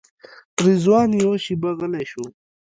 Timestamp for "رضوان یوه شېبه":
0.63-1.69